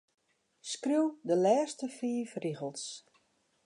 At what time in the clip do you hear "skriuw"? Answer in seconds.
0.71-1.07